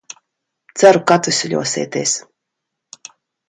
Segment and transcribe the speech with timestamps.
[0.83, 2.17] Ceru, ka atveseļosieties.